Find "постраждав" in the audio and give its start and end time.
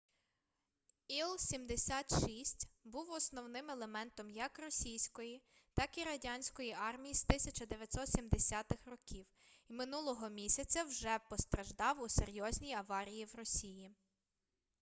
11.29-12.01